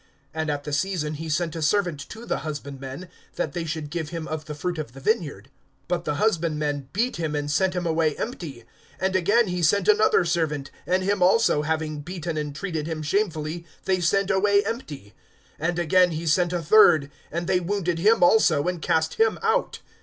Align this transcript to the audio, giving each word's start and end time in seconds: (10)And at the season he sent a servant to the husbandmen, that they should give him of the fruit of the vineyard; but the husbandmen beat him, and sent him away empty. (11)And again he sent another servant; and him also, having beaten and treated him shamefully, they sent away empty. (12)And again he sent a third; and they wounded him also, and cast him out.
(10)And 0.33 0.49
at 0.49 0.63
the 0.63 0.73
season 0.73 1.13
he 1.13 1.29
sent 1.29 1.55
a 1.55 1.61
servant 1.61 1.99
to 2.09 2.25
the 2.25 2.39
husbandmen, 2.39 3.07
that 3.35 3.53
they 3.53 3.65
should 3.65 3.91
give 3.91 4.09
him 4.09 4.27
of 4.27 4.45
the 4.45 4.55
fruit 4.55 4.79
of 4.79 4.93
the 4.93 4.99
vineyard; 4.99 5.51
but 5.87 6.05
the 6.05 6.15
husbandmen 6.15 6.89
beat 6.91 7.17
him, 7.17 7.35
and 7.35 7.51
sent 7.51 7.75
him 7.75 7.85
away 7.85 8.15
empty. 8.17 8.63
(11)And 8.99 9.13
again 9.15 9.47
he 9.49 9.61
sent 9.61 9.87
another 9.87 10.25
servant; 10.25 10.71
and 10.87 11.03
him 11.03 11.21
also, 11.21 11.61
having 11.61 11.99
beaten 12.01 12.35
and 12.35 12.55
treated 12.55 12.87
him 12.87 13.03
shamefully, 13.03 13.63
they 13.85 13.99
sent 14.01 14.31
away 14.31 14.65
empty. 14.65 15.13
(12)And 15.59 15.77
again 15.77 16.11
he 16.13 16.25
sent 16.25 16.51
a 16.51 16.63
third; 16.63 17.11
and 17.31 17.45
they 17.45 17.59
wounded 17.59 17.99
him 17.99 18.23
also, 18.23 18.67
and 18.67 18.81
cast 18.81 19.19
him 19.21 19.37
out. 19.43 19.81